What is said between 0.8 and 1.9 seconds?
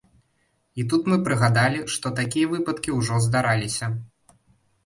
І тут мы прыгадалі,